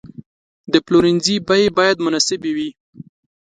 د 0.71 0.73
پلورنځي 0.85 1.35
بیې 1.47 1.67
باید 1.77 2.03
مناسبې 2.05 2.51
وي. 2.57 2.69